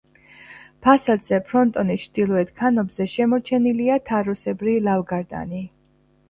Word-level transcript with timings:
ფასადზე 0.85 1.37
ფრონტონის 1.49 2.05
ჩრდილოეთ 2.07 2.49
ქანობზე 2.61 3.07
შემორჩენილია 3.17 3.99
თაროსებრი 4.09 4.75
ლავგარდანი. 4.89 5.63